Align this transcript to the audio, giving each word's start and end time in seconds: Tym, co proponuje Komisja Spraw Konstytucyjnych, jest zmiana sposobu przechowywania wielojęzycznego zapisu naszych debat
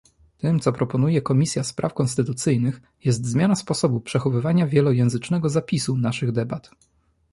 Tym, 0.37 0.59
co 0.59 0.73
proponuje 0.73 1.21
Komisja 1.21 1.63
Spraw 1.63 1.93
Konstytucyjnych, 1.93 2.81
jest 3.05 3.25
zmiana 3.25 3.55
sposobu 3.55 3.99
przechowywania 4.01 4.67
wielojęzycznego 4.67 5.49
zapisu 5.49 5.97
naszych 5.97 6.31
debat 6.31 6.69